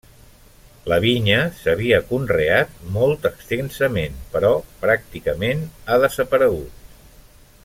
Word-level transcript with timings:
La 0.91 0.97
vinya 1.03 1.41
s'havia 1.59 1.99
conreat 2.13 2.73
molt 2.97 3.29
extensament, 3.33 4.19
però 4.37 4.53
pràcticament 4.87 5.65
ha 5.93 6.05
desaparegut. 6.07 6.87